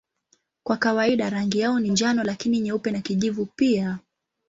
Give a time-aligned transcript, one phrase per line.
[0.63, 3.99] Kwa kawaida rangi yao ni njano lakini nyeupe na kijivu pia.